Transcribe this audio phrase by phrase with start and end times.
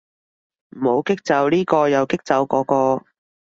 [0.71, 3.05] 唔好激走呢個又激走嗰個